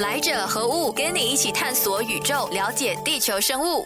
[0.00, 0.90] 来者何物？
[0.90, 3.84] 跟你一起探索宇宙，了解地球生物。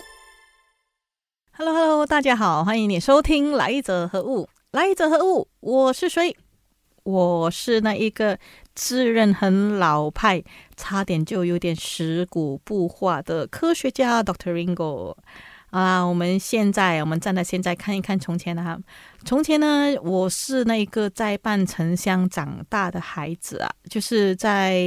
[1.58, 4.44] Hello，Hello，大家好，欢迎你收听《来者何物》。
[4.70, 5.48] 来者何物？
[5.58, 6.36] 我是谁？
[7.02, 8.38] 我是那一个
[8.76, 10.44] 自认很老派，
[10.76, 15.16] 差点就有点食古不化的科学家 Doctor Ringo。
[15.74, 18.78] 啊，我们现在，我们站在现在看一看从前啊。
[19.24, 24.78] 从前呢，我是那个在半城乡长大的孩子啊，就是在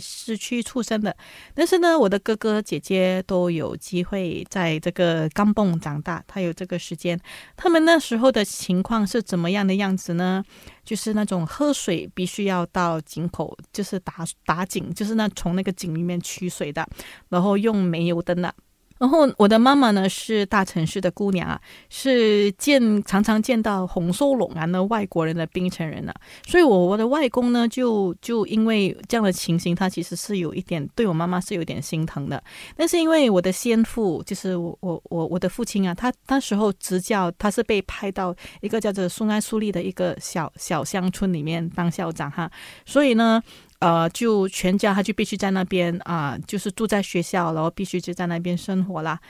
[0.00, 1.16] 市区出生的。
[1.52, 7.18] 但是呢，我的哥哥姐姐都有机会在这个钢蹦长大，他有这个时间。
[7.56, 10.44] 他们那时候的情况是怎么样的样子呢？
[10.84, 16.86] 就是那种喝水必须要到井口，就是打打井，就是那从那个井里面取水的，
[17.30, 18.54] 然后用煤油灯的。
[18.98, 21.60] 然后我的妈妈呢是大城市的姑娘啊，
[21.90, 26.14] 是见常常见到红瘦龙啊的外国人的槟城人啊，
[26.46, 32.42] 所以我我的外公呢就就因为这样的情形，他其实是有一点对我妈妈是有点心疼的。
[32.76, 42.50] 但是因为我的先父就是我我我我的父亲啊，他那时候执教，他是被派到一个叫做苏安苏利的一个小小乡村里面当校长哈，
[42.84, 43.42] 所以呢。
[43.78, 49.20] 呃，就全家他就必须在那边啊，就是住在学校，然后必须就在那边生活啦。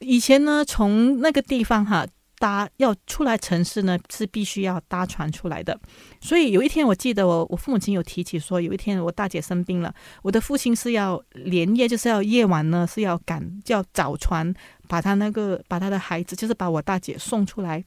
[0.00, 2.06] 以前呢，从那个地方哈
[2.38, 5.78] 搭要出来城市呢，是必须要搭船出来的。
[6.20, 14.52] 所以有一天，我记得我我父母亲有提起说，有一天我大姐生病了，我的父亲是要连夜，就是要夜晚呢是要赶叫早船，
[14.88, 17.82] 把他那个把他的孩子，就是把我大姐送出来。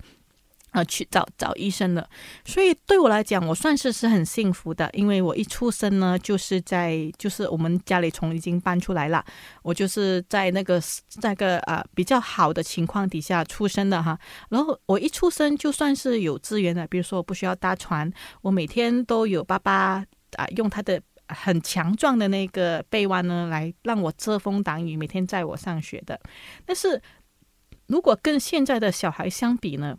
[0.72, 2.08] 啊，去找找医生了，
[2.46, 9.24] 所以对我来讲，我算是是很幸福的，因为我一出生呢，就是在就是我们家里从已经搬出来了，
[9.64, 10.80] 我就是在那个
[11.22, 14.20] 那个啊比较好的情况底下出生的哈。
[14.50, 26.20] 然后我一出生就算是有资源的，比如说我不需要搭船，我每天都有爸爸啊用他的很强壮的那个背弯呢来让我遮风挡雨，每天载我上学的。
[26.66, 27.02] 但是
[27.88, 29.98] 如果跟现在的小孩相比呢？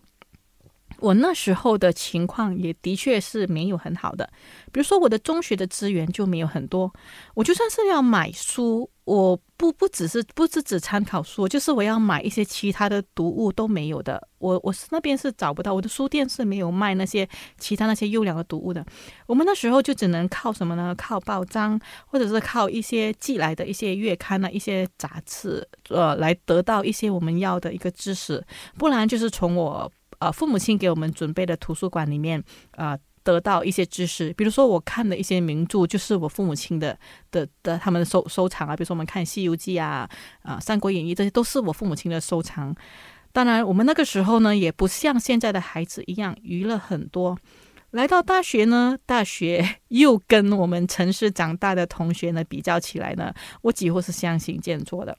[0.99, 4.29] 我那时候的情况也的确是没有很好的，
[4.73, 6.93] 比如说我的中学的资源就没有很多，
[7.35, 17.29] 我就算是要买书，我不不只是不是只参考书，就是我要买一些其他的读物都没有的，我我是那边是找不到，我的书店是没有卖那些
[17.59, 18.85] 其他那些优良的读物的。
[19.27, 20.93] 我们那时候就只能靠什么呢？
[20.97, 28.45] 靠报章，或者是靠一些寄来的一些月刊啊、一些杂志，呃，来得到一些我们要的一个知识，
[28.77, 29.91] 不然就是从我。
[30.19, 32.43] 呃，父母亲给我们准备的图书馆里面，
[32.73, 36.99] 呃，得到一些知识，比如说我看的一些名著，就是我父母亲的
[37.31, 40.09] 的的他们的收收藏啊，比如说我们看《西游记》啊，
[40.43, 42.75] 啊，《三国演义》这些都是我父母亲的收藏。
[43.31, 47.39] 当然，我们那个时候呢，也不像现在的孩子一样娱乐很多。
[47.91, 55.17] 来到大学呢，大学 又跟我们城市长大的同学呢比较起来呢，我几乎是相形见绌的。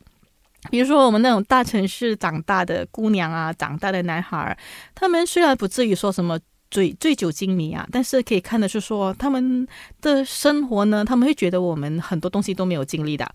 [0.70, 4.58] 比如说，我们那种大城市长大的姑娘啊，长大的男孩，
[4.94, 6.40] 他们虽然不至于说什么。
[6.72, 9.68] 醉醉酒精迷啊，但是可以看的是说他们
[10.02, 13.26] 的生活呢，他们会觉得我们很多东西都没有经历的。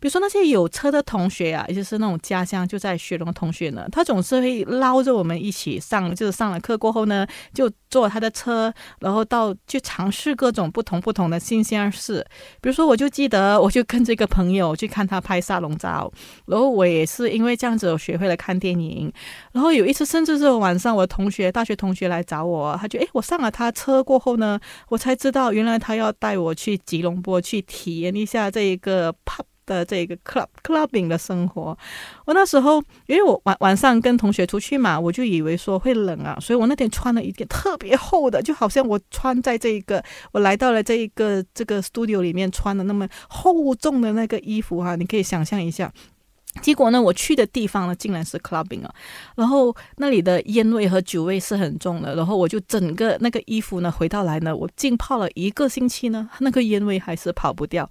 [0.00, 12.26] 比如说那些有车的同学啊，也就是那种家乡就在雪龙的同学呢，他总是会捞着我们一起上，就是上了课过后呢，就坐他的车，然后到去尝试各种不同不同的新鲜事。
[12.60, 16.12] 比如说，我就记得我就跟这个朋友去看他拍沙龙照，
[16.46, 19.12] 然后我也是因为这样子我学会了看电影。
[19.52, 22.79] 然后有一次，甚至是晚上，我同学大学同学来找我。
[22.80, 24.58] 他就哎，我上了他车过后呢，
[24.88, 31.76] 我才知道原来他要带我去吉隆坡去体验一下这一个 pub 的这个 club clubbing 的生活。
[32.24, 40.02] 我那时候因为我晚晚上跟同学出去嘛，我就以为说会冷啊，所以我那天穿了一件特别厚的，就好像我穿在这一个
[40.32, 45.92] 我来到了这一个这个 studio 里面穿的那么厚重的那个衣服哈，你可以想象一下。
[46.62, 48.94] 结果呢，我去的地方呢，竟然是 clubbing 啊，
[49.36, 57.88] 然后那里的烟味和酒味是很重的，然后我就整个那个衣服呢，回到来呢，我浸泡了一个星期呢，那个烟味还是跑不掉。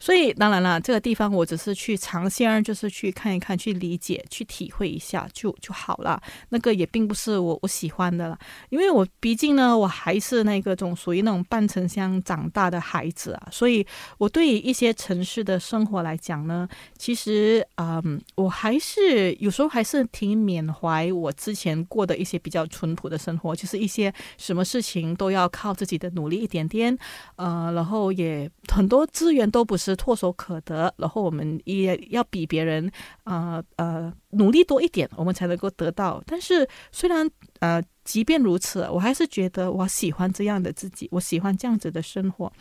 [0.00, 6.20] 所以当然了，这个地方我只是去尝鲜，就是去看一看，去理解，去体会一下就就好了。
[6.48, 8.38] 那个也并不是我我喜欢的了，
[8.70, 13.48] 因为我毕竟呢，我还是那个种属于那种半城乡长大的孩子啊。
[13.52, 13.86] 所以
[14.16, 26.96] 我对于一些城市的生活来讲呢，其实嗯，我还是有时候还是挺缅怀我之前过的一些比较淳朴的生活，就是一些什么事情都要靠自己的努力一点点，
[27.36, 29.89] 呃，然后也很多资源都不是。
[29.96, 32.90] 唾手可得，然后我们也要比别人，
[33.24, 36.22] 呃呃，努力多一点，我们才能够得到。
[36.26, 37.28] 但是虽然
[37.60, 42.52] 呃，即便如此，我还是觉得我喜欢这样的自己，我喜欢这样子的生活。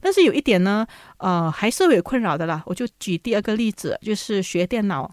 [0.00, 0.86] 但是有一点呢，
[1.18, 2.62] 呃，还是有困扰的啦。
[2.66, 5.10] 我就举第二个例子，就是学电脑。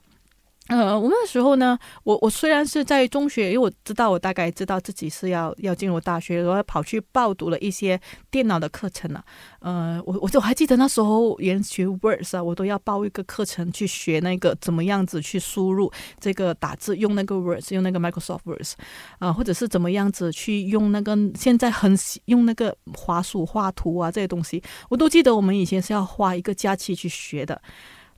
[0.71, 9.21] 呃，我那时候呢，我我虽然是在中学，因为我知道我大概知道自己是要要进入大学，我跑去报读了一些电脑的课程了。
[9.59, 15.91] 呃，我我就还记得那时候连学 Words 啊，我都要报一个课程去学那个怎么样子去输入
[16.21, 18.75] 这个打字，用那个 Words，用那个 Microsoft Words
[19.19, 21.93] 啊，或者是怎么样子去用那个现在很
[22.27, 27.61] 用那个滑鼠画图啊这些东西，我都记得我们以前是要花一个假期去学的。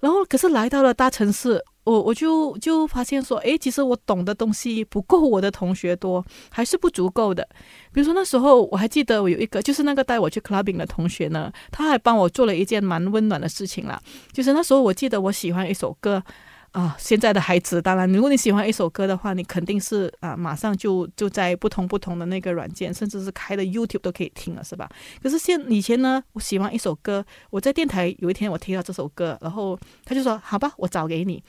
[0.04, 1.64] 然后可是来到了大城市。
[1.86, 7.46] 我我就就发现说，诶，其实我懂的东西不够我的同学多，还是不足够的。
[7.92, 14.02] 比如说那时候我还记得我有一个，就是那个带我去 clubbing 的同学呢，他还帮我做了一件蛮温暖的事情啦。
[14.32, 16.24] 就是那时候我记得我喜欢一首歌。
[16.74, 24.90] 啊，现在的孩子，当然，如果你喜欢一首歌的话，你肯定是啊，马上就就在不同不同的那个软件，甚至是开的 YouTube 都可以听了，是吧？
[25.22, 31.44] 可是现以前呢，我喜欢一首歌，我在电台有一天我听到这首歌，然后他就说：“好吧，我找给你。”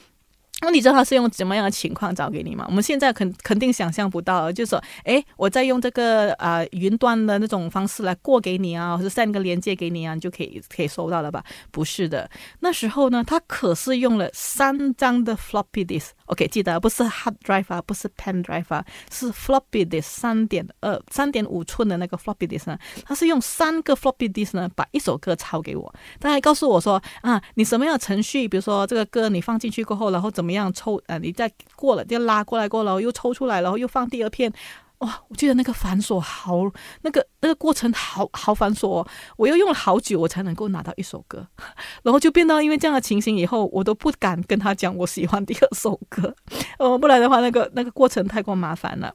[0.61, 2.65] 那你知道他是用怎么样的情况找给你吗？
[2.69, 11.45] 我们现在肯肯定想象不到，就是说，哎，我在用这个啊云端的那种方式来过给你啊，或者 send 个连接给你啊，你就可以可以收到了吧？
[11.71, 12.31] 不是的，
[12.61, 16.11] 那时候呢，他可是用了三张的 floppy disk。
[16.27, 22.79] OK，记得不是 hard drive 啊，不是 pen drive 啊，是 floppy disk 三点二、三点五寸的那个 floppy disk 呢。
[23.05, 25.95] 他是用三个 floppy disk 呢，把一首歌抄给我。
[26.19, 28.49] 他还告诉我说啊，你什么样的程序？
[28.49, 31.01] 比如说这个歌你放进去过后，然后怎怎么样抽？
[31.07, 34.53] 呃，你再过了就拉过来过了，又抽出来，然后又放第二片。
[34.99, 36.71] 哇，我记得那个繁琐好，
[37.01, 39.09] 那个那个过程好好繁琐，哦
[39.39, 41.49] 我又用了好久，我才能够拿到一首歌，
[42.05, 46.37] 然后就变到因为这样的情形以后，我都不敢跟他讲我喜欢第二首歌，
[46.79, 49.15] 哦，不然的话，那个那个过程太过麻烦了。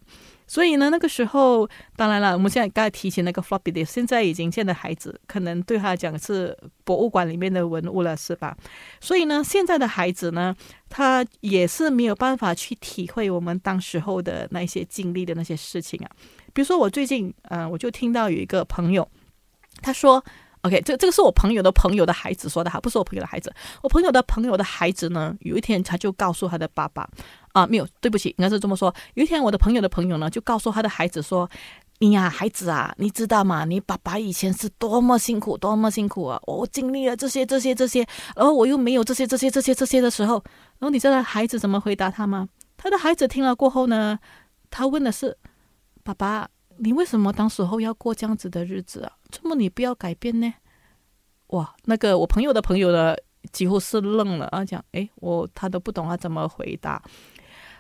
[0.49, 8.57] 所以呢，那个时候当然了，我们现在刚才提起那个 floppy disk，现在已经现在孩子可能对他讲是博物馆里面的文物了，是吧？
[8.99, 10.55] 所以呢，现在的孩子呢，
[10.89, 16.09] 他也是没有办法去体会我们当时候的那些经历的那些事情啊。
[16.51, 19.07] 比如说，我最近，嗯，我就听到有一个朋友，
[19.81, 20.21] 他说。
[20.63, 23.53] OK，这这个是我朋友的朋友的孩子说的哈，不是我朋友的孩子。
[23.81, 27.09] 我朋友的朋友的孩子呢，有一天他就告诉他的爸爸，
[27.53, 28.93] 啊，没有，对不起，应该是这么说。
[29.13, 31.49] 有一天，我的朋友的朋友呢，就告诉他的孩子说
[31.99, 33.63] ：“你呀，孩子啊，你知道吗？
[33.63, 36.37] 你爸爸以前是多么辛苦，多么辛苦啊！
[36.45, 38.05] 我经历了这些、这些、这些，
[38.35, 40.43] 然后我又没有这些、这些、这些、这些的时候，
[40.79, 42.49] 然后你知道孩子怎么回答他吗？
[42.75, 44.19] 他的孩子听了过后呢，
[44.69, 45.37] 他问的是：
[46.03, 46.49] 爸爸。”
[46.81, 49.11] 你为什么当时候要过这样子的日子啊？
[49.29, 50.53] 怎么你不要改变呢？
[51.47, 53.15] 哇，那个我朋友的朋友呢，
[53.51, 57.01] 几乎是愣了啊，讲，诶，我他都不懂他怎么回答。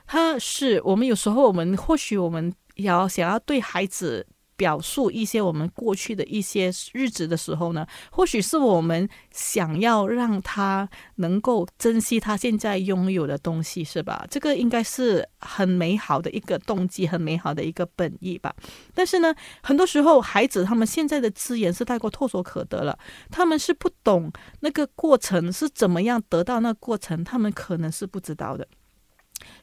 [0.05, 4.25] 他是我们有时候我们或许我们要想要对孩子。
[4.59, 14.27] 表述一些我们过去的一些日子的时候呢，或许是我们想要让他能够珍惜他现在拥有的东西，是吧？
[14.29, 18.53] 这个应该是很美好的一个动机，很美好的一个本意吧。
[18.93, 19.33] 但是呢，
[19.63, 22.99] 很多时候孩子他们现在的资源是太过唾手可得了，
[23.31, 24.29] 他们是不懂
[24.59, 28.67] 那个过程是怎么样得到那过程，他们可能是不知道的。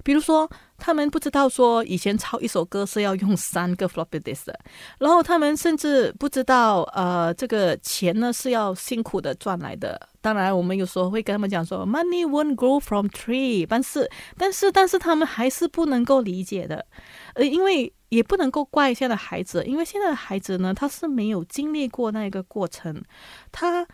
[0.02, 4.60] 比如说，他们不知道说以前抄一首歌是要用三个 floppy disk，的
[4.98, 10.08] 然后他们甚至不知道，呃，这个钱呢是要辛苦的赚来的。
[10.20, 16.84] 当然，我们有时候会跟他们讲说，money won't grow from tree，但是，但是，但是他们还是不能够理解的，
[17.34, 23.02] 呃，因为也不能够怪现在的孩子，因为现在的孩子呢，他是没有经历过那个过程，
[23.50, 23.86] 他。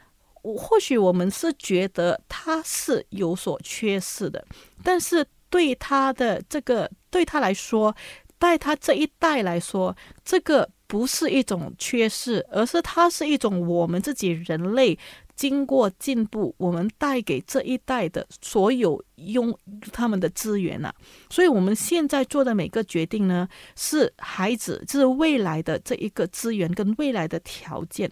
[0.44, 4.44] 或许我们是觉得他是有所缺失的，
[4.82, 5.24] 但是。
[5.52, 7.94] 对他的这个，对他来说，
[8.40, 9.94] 在他这一代来说，
[10.24, 14.98] 这个不是一种缺失，而是它是一种我们自己人类
[15.36, 19.56] 经过进步，我们带给这一代的所有用
[19.92, 20.92] 他们的资源呐。
[21.30, 28.10] 所以，我们现在做的每个决定呢，是孩子，就是未来的这一个资源跟未来的条件。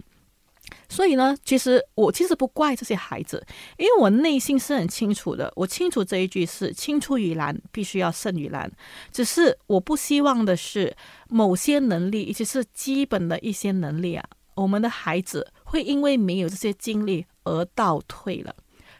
[0.91, 3.43] 所以呢，其实我其实不怪这些孩子，
[3.79, 5.51] 因为我内心是很清楚的。
[5.55, 8.71] 我清楚这一句是“青出于蓝，必须要胜于蓝”。
[9.13, 10.95] 只是我不希望的是
[11.29, 14.25] 某些能力，尤其是基本的一些能力啊，
[14.57, 18.55] 我们的孩子会因为没有这些经历而倒退了。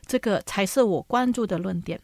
[0.07, 2.01] 这个才是我关注的论点。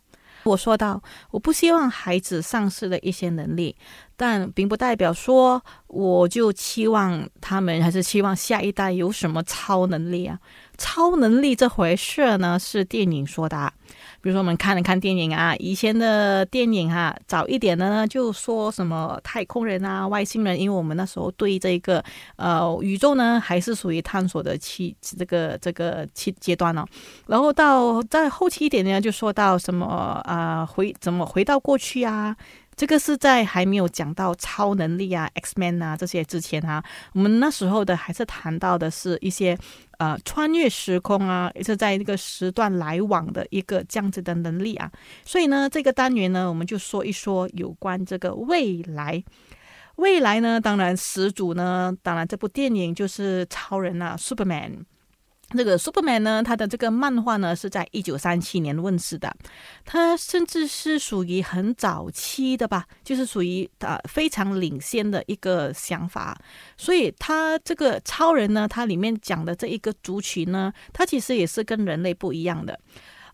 [0.51, 3.77] 我说到，我不希望孩子丧失了一些能力，
[4.17, 10.39] 但并不代表说我就期望他们，还是期望下一代有什么超能力啊？
[10.77, 13.73] 超能力这回事呢，是电影说的。
[14.21, 22.03] 比如说，我们看了看电影啊，以前的电影哈，早一点的呢，就说什么太空人啊、外星人，因为我们那时候对这个
[22.35, 26.85] 呃宇宙呢，还是属于探索的期这个这个期阶段呢。
[27.29, 29.87] 然后到再后期一点呢，就说到什么
[30.25, 32.37] 啊回怎么回到过去啊。
[32.75, 39.57] 这个是在还没有讲到超能力啊、X Man 啊这些之前啊，我们那时候的还是谈到的是一些
[39.99, 44.91] 呃穿越时空啊，也是在那个时段来往的一个这样子的能力啊。
[45.25, 49.23] 所以呢，这个单元呢，我们就说一说有关这个未来。
[49.97, 54.85] 未来呢，当然始祖呢，当然这部电影就是超人啊，Superman。
[55.51, 59.33] 这个 Superman 呢，他的这个漫画呢是在一九三七年问世的，
[59.85, 66.37] 他甚至是属于很早期的吧，就是属于呃非常领先的一个想法。
[66.77, 72.81] 所以他这个超人呢，他里面讲的这一个族群呢，他其实也是跟人类不一样的，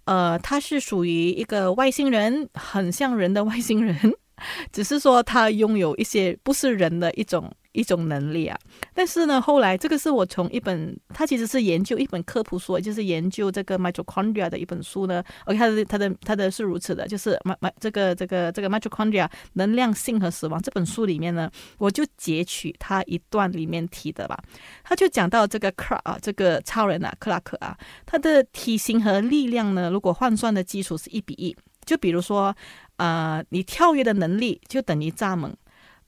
[0.04, 3.96] 呃，他是属于一个外星人，很像人的外星人，
[4.70, 7.50] 只是说他拥有一些不是人的一种。
[7.72, 8.58] 一种能力啊，
[8.94, 15.22] 但是呢，后来这个是我从一本，他其实是研究一本科普书，就是研究这个 mitochondria 的一本书呢。
[15.46, 24.38] OK，他的他的他的是如此的，就是 m 这个这个这个 mitochondria 能量性和死亡这本书里面呢，我就截取他一段里面提的吧。
[24.84, 27.74] 他就讲到这个克啊，这个超人啊，克拉克啊，
[28.04, 32.54] 他的体型和力量呢，如果换算的基础是一比一，就比如说，
[32.96, 35.54] 呃，你跳跃的能力就等于蚱蜢，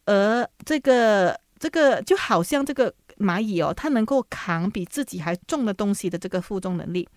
[0.04, 1.40] 而这个。
[1.64, 7.08] 这个就好像这个蚂蚁哦，它能够扛比自己还重的东西的这个负重能力。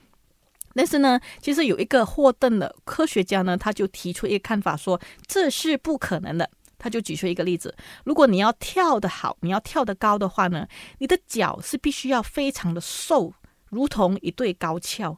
[0.73, 6.49] 但是呢，其实有一个霍顿的科学家呢，他就提出一个看法，说这是不可能的。
[6.77, 7.75] 他就举出一个例子：
[8.05, 10.65] 如果你要跳得好，你要跳得高的话呢，
[10.99, 13.33] 你的脚是必须要非常的瘦，
[13.69, 15.17] 如同一对高跷。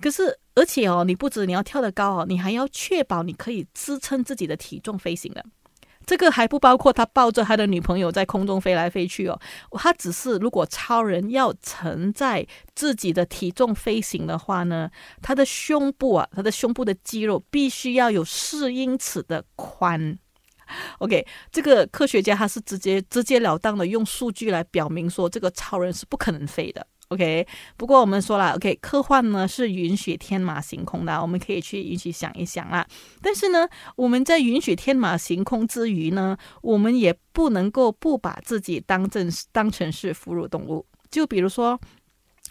[0.00, 5.44] 可是，而且哦，你不止你要跳得高哦，你还要确保你可以支撑自己的体重飞行的。
[6.04, 9.38] 这个还不包括他抱着他的女朋友在空中飞来飞去哦，
[9.72, 14.90] 他只是如果超人要承载自己的体重飞行的话呢，
[15.20, 20.18] 他的胸部啊，他的胸部的肌肉必须要有四英尺的宽。
[20.98, 26.86] OK，这个科学家他是直接直截了当的用数据来表明说，这个超人是不可能飞的。
[27.12, 32.86] OK，不过我们说了，OK，科幻呢是允许天马行空的，我们可以去允许想一想啦。
[33.20, 40.84] 但是呢，我们在允许天马行空之余呢，我们也不能够不把自己当正当成是哺乳动物。
[41.10, 41.80] 就比如说。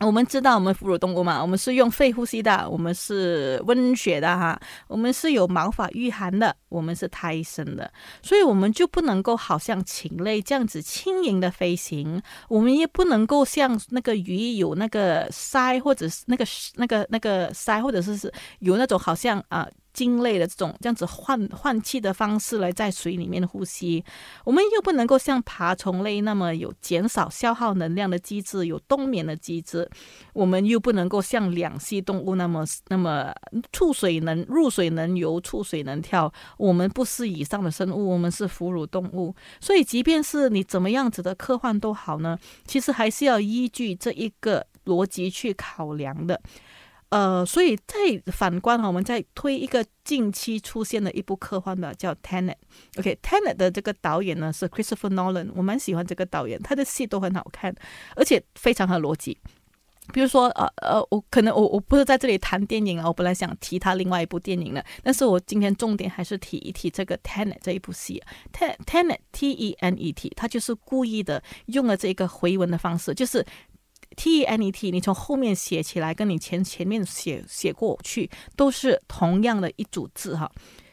[0.06, 7.92] 我们知道我们哺乳动物嘛，我们是用肺呼吸的，我们是温血的哈，我们是有毛发御寒的，我们是胎生的，
[8.24, 16.44] 所以我们就不能够好像禽类这样子轻盈的飞行，我们也不能够像那个鱼有那个鳃或者是那个
[16.76, 19.68] 那个那个鳃，或者是是有那种好像啊。
[19.94, 24.04] 鲸类的这种这样子换换气的方式来在水里面呼吸，
[24.46, 29.90] 我们又不能够像爬虫类那么有减少消耗能量的机制，有冬眠的机制，
[30.34, 33.34] 我们又不能够像两栖动物那么那么
[33.72, 36.32] 触水能入水能游，触水能跳。
[36.58, 39.36] 我们不是以上的生物，我们是哺乳动物。
[39.60, 46.40] 所以，即便是你怎么样子的科幻都好呢，其实还是要依据这一个逻辑去考量的。
[47.12, 47.96] 呃，所以再
[48.32, 52.56] 反观哈，我们再推一个近期出现的一部科幻的叫《Tenet》。
[53.00, 57.76] OK，Tenet 的这个导演呢是 Christopher Nolan，我蛮喜欢这个导演，他的戏都很好看，
[58.16, 59.38] 而且非常合逻辑。
[60.14, 68.24] 比如说，呃呃，我可能我我不是在这里谈电影啊，我本来想提他另外一部电影的，但是我今天重点还是提一提这个《Tenet》这一部戏。
[68.54, 73.46] Tenet T E N E T，他就是故意的用了这个回文的方式，就是。
[74.16, 80.52] T E N E T，你从后面写起来，跟你前前面写写过去，都是同样的一组字哈。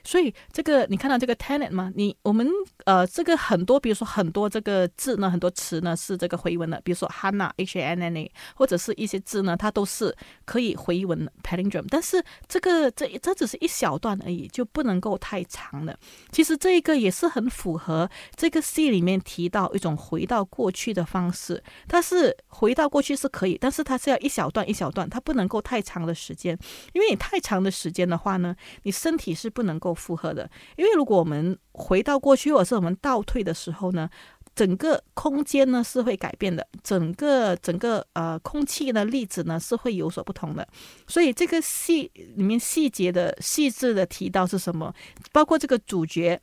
[0.08, 1.92] 所以这个你看到这个 tenet 吗？
[1.94, 2.48] 你我们
[2.86, 11.84] 呃这个很多，比如说很多这个字呢，很多词呢是这个回文的，比如说 Hannah H A N N A，或者是一些字呢，它都是可以回文 palindrome。
[11.90, 15.94] 但是这个这这只是一小段而已，就不能够太长了。
[16.32, 21.62] 其实这一个也是很符合这个戏里面提到一种回到过去的方式。
[21.86, 26.58] 它是回到过去是可以，但是它是要一小段一小段，它不能够太长的时间，
[26.94, 29.97] 因为你太长的时间的话呢，你身体是不能够。
[29.98, 34.08] 符合的，因为如果我们回到过去，或者是我们倒退的时候呢，
[34.54, 40.66] 整个空间呢是会改变的，整个整个呃空气的粒子呢是会有所不同的。
[41.06, 44.94] 所以这个细里面细节的细致的提到是什么？
[45.32, 46.40] 包括这个主角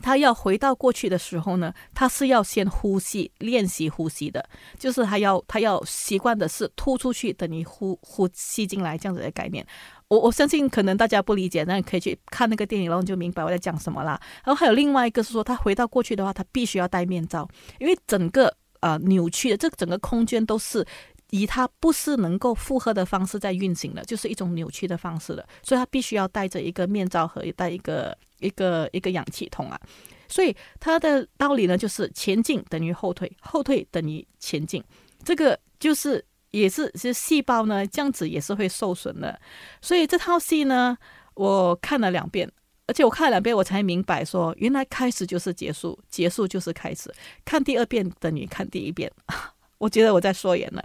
[0.00, 9.66] 他要回到过去的时候呢，他是要先呼吸，练习呼吸的，就是他要他要习惯的是吐出去，等于呼呼吸进来这样子的概念。
[10.08, 14.18] 我我相信可能大家不理解，那你可以去看那个电影，然后就明白我在讲什么啦。
[14.42, 17.46] 然后还有另外一个是说，他回到过去的话，他必须要戴面罩，
[17.78, 18.50] 因为整个
[18.80, 20.82] 呃扭曲的这整个空间都是
[21.28, 29.78] 以他不是能够负荷的方式在运行的，就是一种扭曲的方式的，所以他必须要戴着一个面罩和带一个一个一个氧气筒啊。
[30.26, 34.82] 所以它的道理呢，就是前进等于后退，后退等于前进，
[35.22, 36.24] 这个就是。
[36.50, 39.38] 也是，其实细胞呢，这样子也是会受损的。
[39.82, 40.96] 所以这套戏呢，
[41.34, 42.50] 我看了两遍，
[42.86, 47.12] 而且我看了两遍，我才明白说，原来开始就是结束，结束就是开始。
[47.44, 49.10] 看第二遍等于看第一遍，
[49.78, 50.84] 我觉得我在说言了。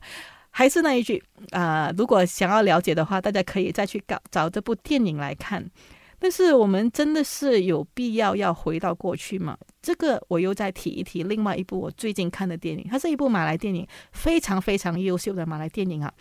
[0.55, 5.67] 还是那一句啊，如果想要了解的话，大家可以再去搞找这部电影来看。
[6.23, 9.57] 但是我们真的是有必要要回到过去吗？
[9.81, 11.21] 这个我又再提一提。
[11.23, 16.13] 另外一部我最近看的电影，它是一部马来电影，非常非常优秀的马来电影啊。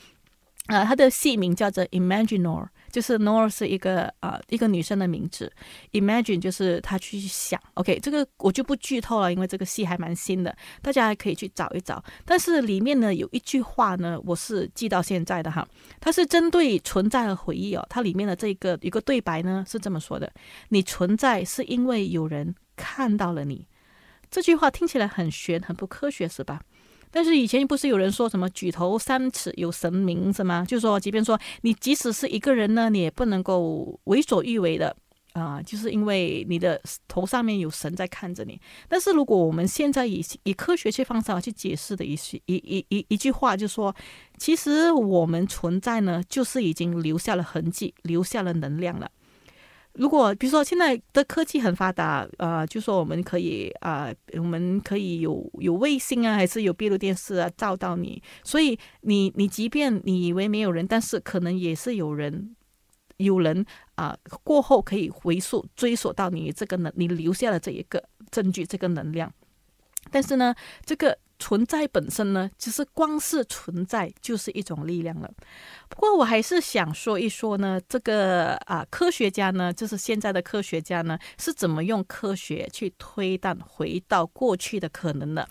[0.67, 2.65] 啊，它的戏名叫做《Imaginar》。
[2.93, 5.51] 就是 Nora 是一个啊一个女生的名字
[5.93, 12.05] ，Imagine 就是她去想，OK，这个我就不剧透了，因为这个戏还蛮新的，大家还可以去找一找。
[12.25, 15.67] 但是里面呢有一句话呢，我是记到现在的哈，
[15.99, 17.85] 它是针对存在和回忆哦。
[17.89, 20.31] 它里面的这个一个对白呢是这么说的：
[20.69, 23.67] 你存在是因为有人看到了你。
[24.31, 26.61] 这句话听起来很玄，很不科学，是吧？
[27.13, 30.65] 但是以前不是有人说什么举头三尺有神明是吗？
[30.67, 34.97] 就是说，即便说你即使是一个人呢，你也不能够为所欲为的
[35.35, 38.61] 啊，就是因为你的头上面有神在看着你。
[38.89, 43.95] 但是如果我们现在以以科学去方式去解释的一些一一一一句话，就说，
[44.39, 49.11] 其实我们存在呢，就是已经留下了痕迹，留下了能量了。
[49.95, 58.23] 如果比如说现在的科技很发达，呃，就说我们可以啊，我们可以有有卫星啊，还是有闭路电视啊，照到你。
[58.43, 62.57] 所以你你即便你以为没有人，但是可能也是有人，
[63.19, 63.65] 有人
[63.97, 69.33] 啊过后可以回溯追溯到你这个能，你留下了这一个证据，这个能量。
[70.11, 71.19] 但是呢，这个。
[71.43, 75.29] 存在本身呢，其实光是存在就是一种力量了。
[75.89, 85.49] 不过我还是想说一说呢，这个啊，科学家呢，就是现在的科学家呢，是怎么用科学去推断回到过去的可能的。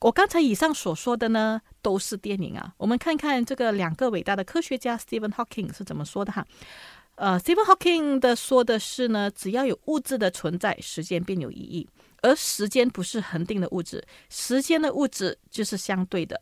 [0.00, 2.72] 我刚才以上所说的呢，都是电影啊。
[2.78, 6.46] 我们看看这个两个伟大的科学家 Stephen Hawking 是怎么说的哈。
[7.16, 11.86] 呃，Stephen Hawking 的说的是呢，只要有物质的存在，时间便有意义。
[12.24, 16.40] 而时间不是恒定的物质，时间的物质就是相对的。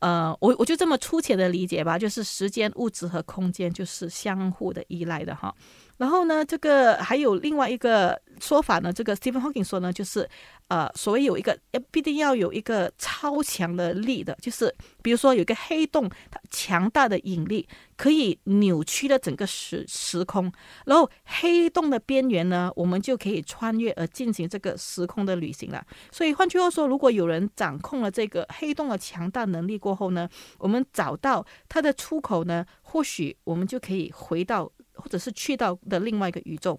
[0.00, 5.54] 呃，我我就这么粗浅的理解吧，就是时间、物质和空间就是相互的依赖的哈。
[6.02, 10.28] 然后呢，这个还有另外一个说法呢，这个 Stephen Hawking 说呢，就是
[10.66, 20.52] 呃，所谓有一个要必定要有一个超强的力的，就是比如说有一个黑洞，它强大的引力可以扭曲了整个时时空，
[20.86, 25.86] 然后黑洞的边缘呢，我们就可以穿越而进行这个时空的旅行了。
[26.10, 34.68] 所以换句话说，如果有人掌控了这个黑洞的强大能力过后呢，我们找到它的出口呢，或许我们就可以回到。
[35.02, 36.78] 或者是去到的另外一个宇宙，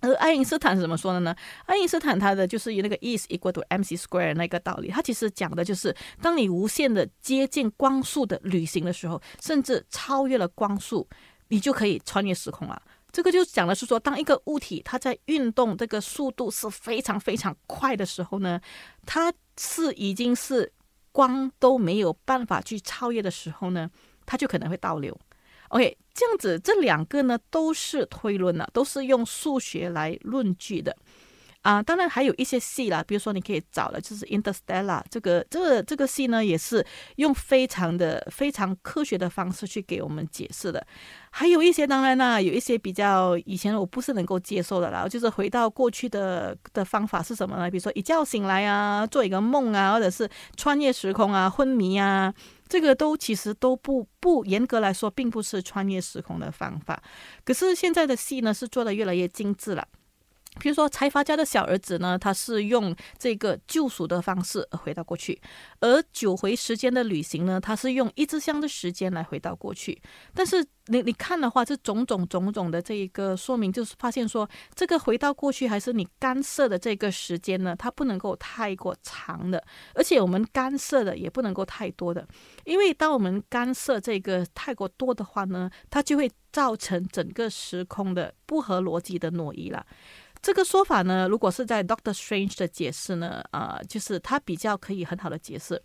[0.00, 1.34] 而爱因斯坦是怎么说的呢？
[1.66, 11.08] 爱因斯坦他的就是以那个 E is equal to mc square 那个道理，他其实讲的就是，当你无限的接近光速的旅行的时候，甚至超越了光速，
[11.48, 12.80] 你就可以穿越时空了。
[13.10, 18.60] 这个就讲的是说，当一个物体它在运动，这个速度是非常非常快的时候呢，
[19.06, 20.70] 它是已经是
[21.10, 23.90] 光都没有办法去超越的时候呢，
[24.26, 25.18] 它就可能会倒流。
[25.68, 30.96] OK，这样子，这两个呢都是推论了，都是用数学来论据的
[31.62, 31.82] 啊。
[31.82, 36.84] 当然还有一些戏啦，比如说你可以找了，就是《Interstellar》这个这个这个戏呢，也是
[37.16, 40.86] 用非常的非常科学的方式去给我们解释的。
[41.30, 47.70] 还有一些，当然啦，有一些比较以前我不是能够接受的啦，就是回到过去的的方法是什么呢？
[47.70, 50.26] 比如说一觉醒来啊，做一个梦啊，或者是
[50.56, 52.32] 穿越时空啊，昏迷啊。
[52.68, 57.02] 这个都其实都不不严格来说，并不是穿越时空的方法。
[57.44, 59.88] 可是现在的戏呢，是做的越来越精致了。
[60.58, 65.34] 比如说，财阀家的小儿子呢，他是用这个救赎的方式回到过去；
[65.80, 70.00] 而九回时间的旅行呢，他是用一支香的时间来回到过去。
[70.34, 79.62] 但是你你看的话，这种种种种的这一个说明，就是发现说，这个回到过去还是你干涉的这个时间呢，它不能够太过长的，
[79.94, 82.26] 而且我们干涉的也不能够太多的，
[82.64, 89.86] 因为当我们干涉这个太过多的话呢，它就会造成整个时空的不合逻辑的挪移了。
[90.40, 95.80] 这个说法呢，如果是在 Doctor Strange 的解释呢，呃，就是他比较可以很好的解释。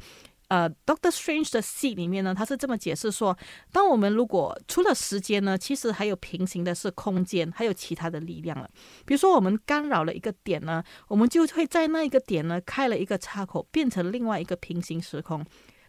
[0.50, 3.36] 呃，Doctor Strange 的戏里面呢，他是这么解释说：，
[3.72, 8.70] 当我们如果除了时间呢，其实还有平行的是空间，还有其他的力量了。
[9.06, 15.44] 比如说，我们干扰了一个点呢，我们就会在那一个点呢开了一个插口，变成另外一个平行时空。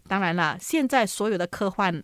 [0.09, 2.03] 当然了，现在所有的科幻。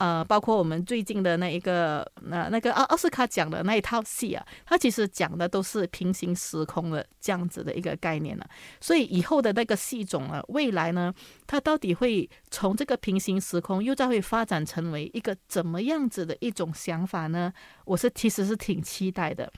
[0.00, 8.48] 呃，包括我们最近的那一个，那那个奥奥斯卡讲的那一套戏啊，它其实讲的都是平行时空的这样子的一个概念了。
[8.80, 11.12] 所以以后的那个戏种啊，未来呢，
[11.46, 17.52] 它到底会从这个平行时空又再会发展成为一个怎么样子的一种想法呢？
[17.84, 19.52] 我是其实是挺期待的。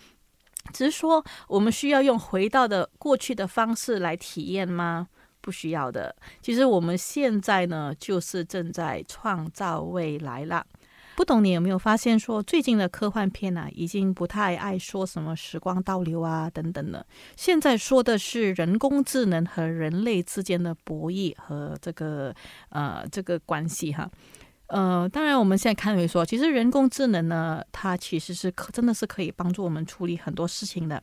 [0.73, 5.07] 只是说，我们需要用回到的过去的方式来体验吗？
[5.43, 6.15] 不需要的。
[6.41, 10.65] 其实我们现在呢，就是正在创造未来啦。
[11.15, 17.05] 不懂你有没有发现，说最近的科幻片啊，已经不太爱说什么时光倒流啊等等的。
[17.37, 22.35] 现在说的是人工智能和人类之间的博弈和这个
[22.71, 24.11] 呃这个关系哈。
[24.69, 31.03] 呃，当然我们现在看回说，其实人工智能呢，它其实是可真的是可以帮助我们处理很多事情的。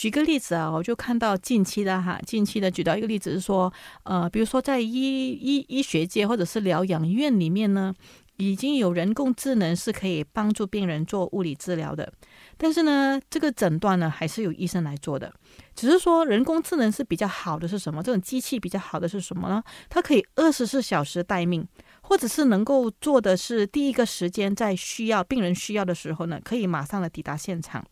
[0.00, 3.70] 举个例子啊，我就看到近期的哈，近期的举到一个例子是说，
[4.04, 7.94] 呃，比如说在医医医学界或者是疗养院里面呢，
[8.38, 12.10] 已经有人工智能是可以帮助病人做物理治疗的，
[12.56, 15.30] 但是呢，这个诊断呢还是由医生来做的。
[15.74, 18.02] 只是说人工智能是比较好的是什么？
[18.02, 19.62] 这种机器比较好的是什么呢？
[19.90, 21.68] 它可以二十四小时待命，
[22.00, 27.84] 或者是能够做的是第一个时间在需要病人需要的时候呢，可以马上的抵达现场。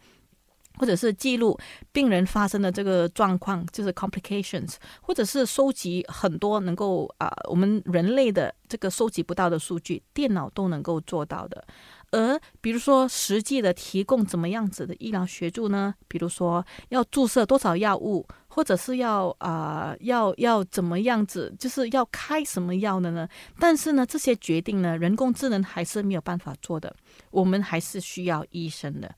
[0.79, 1.59] 或者是记录
[1.93, 11.65] 病人发生的这个状况，就是 complications，或者是收集很多能够啊，我们人类的这个收集不到的数据，电脑都能够做到的。
[12.11, 15.95] 而比如说实际的提供怎么样子的医疗协助呢？
[16.09, 23.29] 比如说要注射多少药物，或者是要啊要要怎么样子，就是要开什么药的呢？
[23.59, 26.97] 但是呢，这些决定呢，人工智能还是没有办法做的，
[27.31, 29.15] 我们还是需要医生的。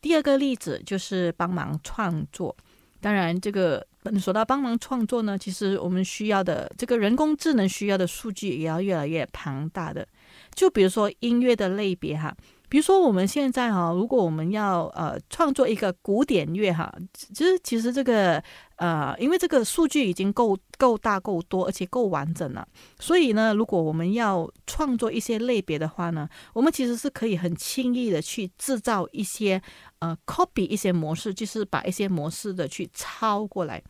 [0.00, 2.56] 第二个例子就是帮忙创作，
[3.00, 3.86] 当然，这个
[4.20, 10.06] 说到帮忙创作呢，其实我们需要的这个人工智能需要的数据也要越来越庞大的。
[10.54, 12.36] 就比如说音乐的类别哈。
[12.70, 18.40] 比如说我们现在哈，如果我们要呃创作一个古典乐哈，其实其实这个
[18.76, 22.66] 呃，因为这个数据已经够够大够多，而且够完整了，
[23.00, 29.60] 所以呢，如果我们要创作一些类别的话呢，我们其实是可以很轻易的去制造一些
[29.98, 33.82] 呃 copy 一些模式，就是把一些模式的去抄过来。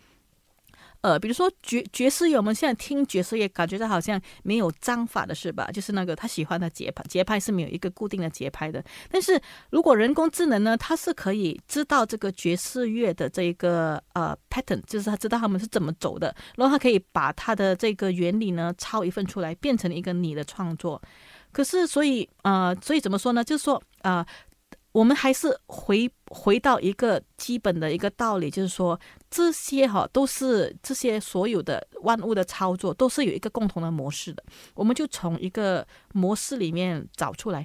[1.03, 5.71] 呃，比如说爵爵士乐，我们现在听爵士乐，感觉到好像没有章法的是吧？
[5.73, 8.85] 就是那个他喜欢的节拍，节拍是没有一个固定的节拍的。
[9.11, 21.01] 但是如果人工智能呢，它是可以知道这个爵士乐的这一个呃 pattern，就是他知道他们是怎么走的，然后他可以把它的这个原理呢抄一份出来，变成一个你的创作。
[21.53, 23.43] 可是所以呃，所以怎么说呢？
[23.43, 24.27] 就是说啊。
[24.93, 28.99] 我们还是回回到一个基本的一个道理，就是说
[29.31, 34.43] 这些哈都是这些所有的万物的操作都是有一个共同的模式的，
[34.75, 37.65] 我们就从一个模式里面找出来，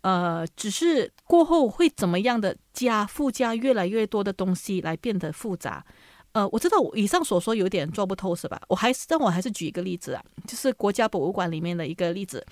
[0.00, 5.84] 呃，只是过后会怎么样的加附加越来越多的东西来变得复杂，
[6.32, 8.58] 呃，我知道以上所说有点做不透是吧？
[8.68, 12.42] 我还是但我还是举一个例子啊，就是国家博物馆里面的一个例子。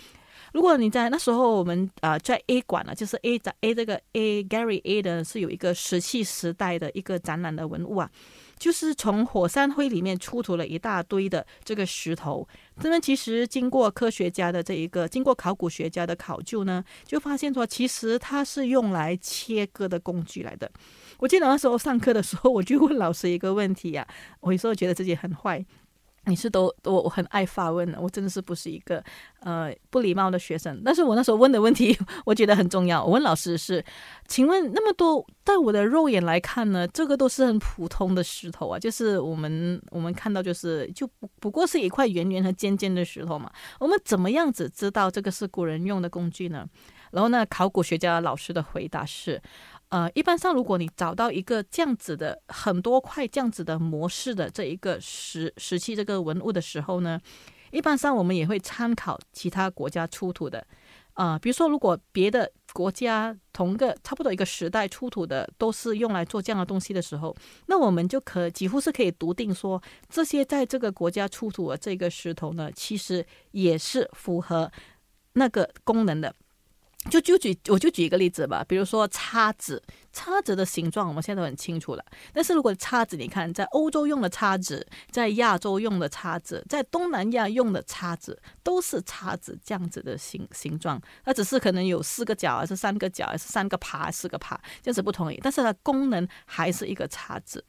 [0.54, 8.08] 如果你在那时候，我们啊在 A 馆呢，就是 A 在 A 这个 A Gary A 的是有一个石器时代的一个展览的文物啊，
[8.56, 12.46] 就是从火山灰里面出土了一大堆的这个石头。
[12.80, 20.70] 这边其实经过科学家的这一个，经过考古学家的考究呢，就发现说，其实它是用来切割的工具来的。
[21.18, 24.06] 我记得那时候上课的时候，我就问老师一个问题呀，
[24.38, 25.66] 我有时候觉得自己很坏。
[26.26, 29.02] 你是都我我很爱发问的，我真的是不是一个
[29.40, 30.80] 呃不礼貌的学生。
[30.84, 33.04] 但是我那时候问的问题， 我觉得很重要。
[33.04, 33.84] 我问老师是，
[34.26, 43.50] 请问那么多，在我的肉眼来看呢，这个都是很普通的石头啊，就是我们我们看到就是就不不过是一块圆圆和尖尖的石头嘛。
[43.78, 46.66] 我们怎么样子知道这个是古人用的工具呢？
[47.10, 49.40] 然后呢，考古学家老师的回答是。
[49.94, 57.20] 呃，一般上，如果你找到一个这样子的很多块这样子的模式的这一个石石器这个文物的时候呢，
[57.70, 60.66] 一般上我们也会参考其他国家出土的，
[61.12, 67.33] 啊，比如说如果别的国家同个差不多一个时代出土的都是用来做这样的东西的时候，
[67.66, 74.72] 那我们就可几乎是可以笃定说，这些在这个国家出土的这个石头呢，其实也是符合
[75.35, 76.35] 那个功能的。
[77.10, 82.04] 就就举我就举一个例子吧，比如说叉子，叉子的形状我们现在都很清楚了。
[82.32, 91.00] 但是如果叉子，你看在欧洲用的叉子，在亚洲用的叉子，在东南亚用的叉子，都是叉子这样子的形形状。
[91.24, 95.38] 它只是可能有四个角，还是三个角，还是三个爬，四个爬，这样子不同而已。
[95.42, 97.62] 但是它功能还是一个叉子。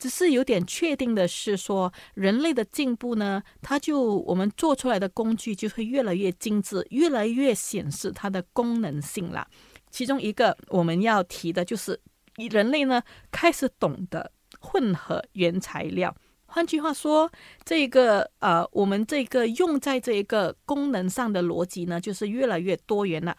[0.00, 9.46] 只是有点确定的是说，人类的进步呢，它就我们做出来的工具就会越来越精致，越来越显示它的功能性了。
[9.90, 12.00] 其中一个我们要提的就是，
[12.50, 16.16] 人类呢开始懂得混合原材料。
[16.46, 17.30] 换句话说，
[17.64, 23.36] 这个呃，我们这个用在这一个功能上的逻辑呢，就是越来越多元了。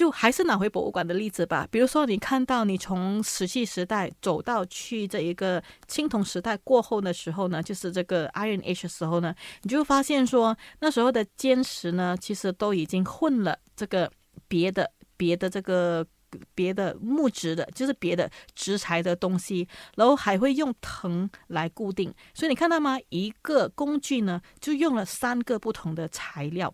[0.00, 14.10] 就还是拿回博物馆的例子吧，比如说你看到你从石器时代走到去这一个青铜时代过后的时候呢，就是这个 Iron Age 的时候呢，你就发现说那时候的尖石呢，其实都已经混了这个
[14.48, 16.06] 别的别的这个
[16.54, 22.98] 别的木质的，就是别的植材的东西，然后还会用藤来固定，所以你看到吗？
[23.10, 26.72] 一个工具呢，就用了三个不同的材料。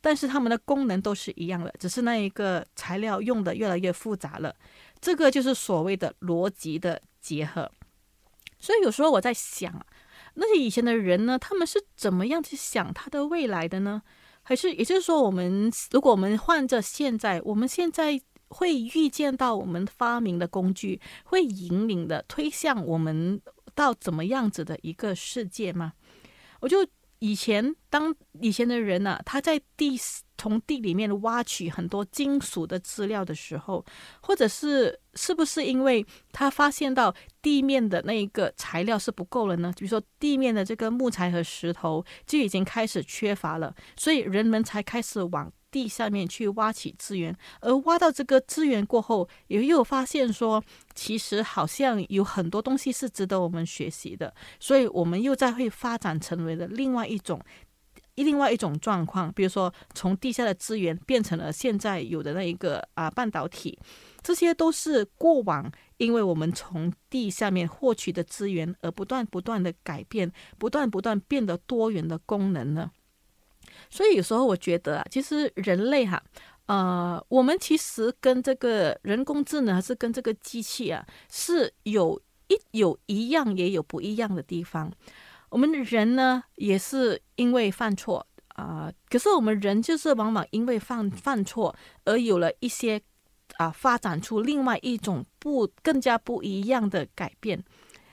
[0.00, 4.54] 但是它们的功能都是一样的，只是那一个材料用的越来越复杂了。
[5.00, 7.70] 这个就是所谓的逻辑的结合。
[8.58, 9.84] 所以有时候我在想，
[10.34, 14.02] 那些以前的人呢，他们是怎么样去想他的未来的呢？
[14.42, 23.40] 还是也就是说，我们如果我们换着现在，我们现在会预见到我们发明的工具会引领的推向我们
[23.74, 25.92] 到怎么样子的一个世界吗？
[26.60, 26.86] 我就。
[27.20, 29.98] 以前，当以前的人呢，他在地
[30.36, 33.84] 从地里面挖取很多金属的资料的时候，
[34.22, 39.72] 或者是是不是因为他发现到地面的那一个材料是不够了呢？
[39.76, 45.52] 比如说地面的这个木材和石头就已经开始缺乏了，所以人们才开始往。
[45.70, 50.62] 地下面去挖起资源，而挖到这个资源过后，也又发现说，
[50.94, 57.40] 其实好像有很多东西是值得我们学习的，所以我们又在会发展成为了另外一种，
[58.16, 63.78] 另外一种状况，比如说从地下的资源变成了现在有的那一个啊半导体，
[64.22, 72.90] 这些都是过往因为我们从地下面获取的资源而不断不断的改变，不断不断变得多元的功能呢。
[73.88, 76.22] 所以有时候我觉得啊，其实人类哈，
[76.66, 84.92] 呃，我们其实跟这个人工智能还是跟这个机器啊，是有一有一样也有不一样的地方。
[85.48, 93.00] 我们人呢，也是因为犯错啊，可是我们人就是往往因为犯犯错而有了一些
[93.56, 97.64] 啊，发展出另外一种不更加不一样的改变。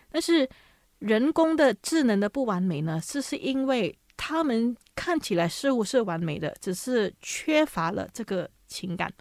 [0.09, 0.49] 但是
[0.97, 3.95] 人工的智能的不完美呢，是是因为。
[4.17, 9.13] 他们看起来似乎是完美的，只是缺乏了这个情感。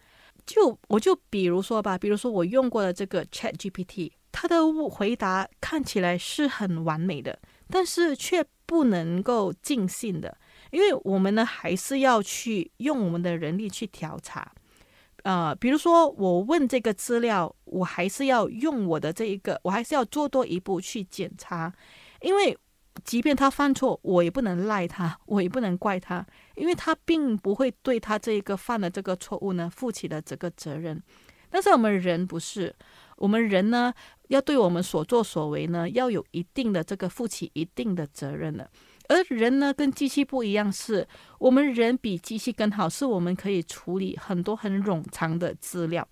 [0.46, 4.56] 就我就比如说吧，比如说我用过的这个 Chat GPT，它的
[4.88, 10.38] 回答看起来是很完美的，但是却不能够尽信的，
[10.70, 14.50] 因为我们呢还是要去用我们的人力去调查。
[15.24, 21.72] 呃，比如说我问这个资料，我还是要用我的这一个，我还是要做多一步去检查，
[22.22, 22.56] 因为。
[23.04, 31.02] 即便他犯错，我也不能赖他， 我也不能怪他，因为他并不会对他这一个犯的这个错误呢负起了这个责任。
[31.48, 32.74] 但是我们人不是，
[33.16, 33.92] 我们人呢
[34.28, 38.68] 要对我们所作所为呢要有一定的这个负起一定的责任的。
[39.08, 41.06] 而人呢跟机器不一样，是
[41.38, 46.06] 我们人比机器更好，是我们可以处理很多很冗长的资料。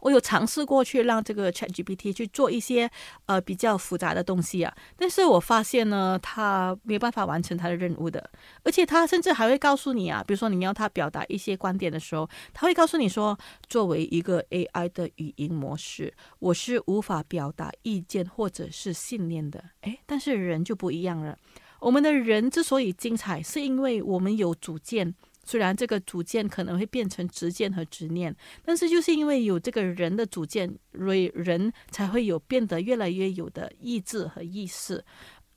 [0.00, 2.90] 我有尝试过去让这个 Chat GPT 去做一些
[3.26, 8.30] 呃比较复杂的东西啊，但是我发现呢，它没有办法完成它的任务的，
[8.62, 19.62] 而且它甚至还会告诉你啊，比如说你要它表达一些观点的时候，它会告诉你说，作为一个 AI 的语音模式，我是无法表达意见或者是信念的。
[19.82, 21.38] 诶，但是人就不一样了，
[21.80, 25.14] 我们的人之所以精彩，是因为我们有主见。
[25.46, 35.02] 虽然这个主见可能会变成执见和执念，但是就是因为有这个人的主见，所以人才会有变得越来越有的意志和意识，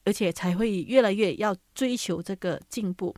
[0.05, 3.13] 而且才会越来越要追求这个进步。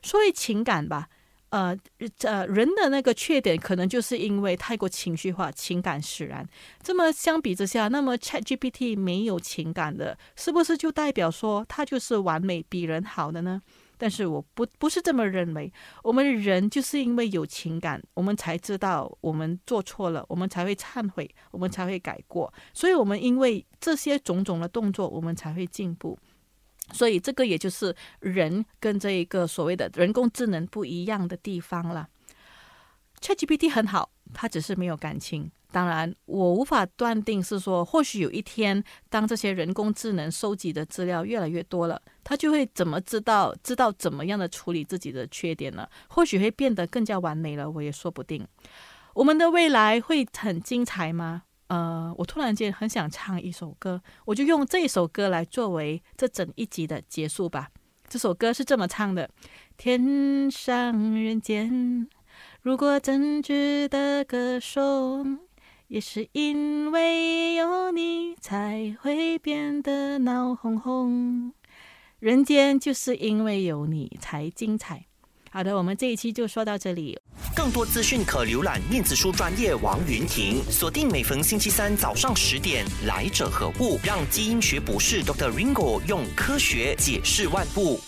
[0.00, 1.08] 所以情感吧，
[1.50, 1.76] 呃
[2.22, 6.46] 呃，人的那个缺点可能就是因为太过情绪化、情感使然。
[6.82, 13.60] 这么相比之下，那么 ChatGPT 没有情感的，是不是就代表说它就是完美、比人好的呢？
[14.02, 22.52] 但是我不不是这么认为，我们人就是因为有情感，我们才知道我们做错了，我们才会忏悔，我们才会改过。
[22.74, 26.18] 所以，我们因为这些种种的动作，我们才会进步。
[26.92, 32.08] 所以，这个也就是人跟这一个所谓的人工智能不一样的地方了。
[33.22, 35.50] ChatGPT 很好，它只是没有感情。
[35.70, 45.88] 当然，我无法断定是说，或许有一天，当这些人工智能收集的资料越来越多了，它就会怎么知道知道怎么样的处理自己的缺点呢？
[46.08, 48.46] 或许会变得更加完美了，我也说不定。
[49.14, 51.44] 我们的未来会很精彩吗？
[51.68, 57.70] 呃，我突然间很想唱一首歌，我就用这首歌来作为这整一集的结束吧。
[58.06, 59.30] 这首歌是这么唱的：
[59.78, 62.06] 天上人间，
[62.62, 65.38] 如果真值得歌颂。
[65.88, 71.52] 也是因为有你，才会变得闹哄哄。
[72.18, 75.04] 人间就是因为有你才精彩。
[75.50, 77.20] 好的，我们这一期就说到这里。
[77.54, 84.00] 更多资讯可浏览面子书专业王云婷，锁定每逢星期三早上十点，来者何物？
[84.02, 85.52] 让基因学博士 Dr.
[85.52, 88.00] Ringo 用科学解释万物。